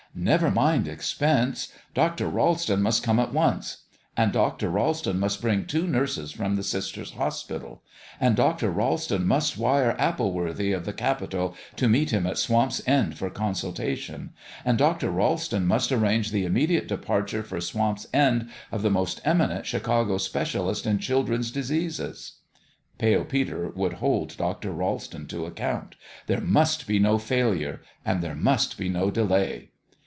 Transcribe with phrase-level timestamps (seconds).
[0.13, 1.69] Never mind expense.
[1.93, 2.27] Dr.
[2.27, 3.85] Ralston must come at once.
[4.17, 4.69] And Dr.
[4.69, 7.81] Ralston must bring two nurses from the Sisters' Hospital;
[8.19, 8.69] and Dr.
[8.71, 13.53] Ralston must wire Appleworthy of the Capital to meet him at Swamp's End for con
[13.53, 14.31] sultation;
[14.65, 15.09] and Dr.
[15.09, 20.85] Ralston must arrange the immediate departure for Swamp's End of the most eminent Chicago specialist
[20.85, 22.33] in children's diseases.
[22.97, 24.73] Pale Peter would hold Dr.
[24.73, 25.95] Ralston to account.
[26.27, 29.69] There must be no failure; and there must be no delay.